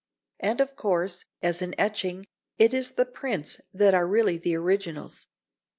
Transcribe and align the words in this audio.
And 0.39 0.59
of 0.61 0.75
course, 0.75 1.25
as 1.43 1.61
in 1.61 1.75
etching, 1.77 2.25
it 2.57 2.73
is 2.73 2.93
the 2.93 3.05
prints 3.05 3.61
that 3.71 3.93
are 3.93 4.07
really 4.07 4.39
the 4.39 4.55
originals. 4.55 5.27